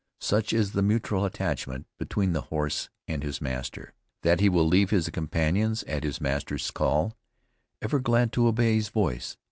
[0.21, 3.93] Such is the mutual attachment between the horse and his master,
[4.23, 7.15] that he will leave his companions at his master's call,
[7.83, 9.37] ever glad to obey his voice.